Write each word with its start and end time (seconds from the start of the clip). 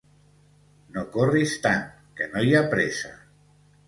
No 0.95 1.03
corris 1.15 1.53
tant 1.65 1.83
que 2.21 2.29
no 2.31 2.41
hi 2.47 2.57
ha 2.57 2.63
pressa 2.73 3.13